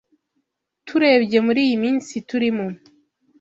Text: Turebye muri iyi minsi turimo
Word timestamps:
Turebye 0.87 1.37
muri 1.45 1.59
iyi 1.67 1.77
minsi 1.83 2.13
turimo 2.29 2.65